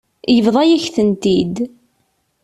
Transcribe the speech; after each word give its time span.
Yebḍa-yak-tent-id. 0.35 1.55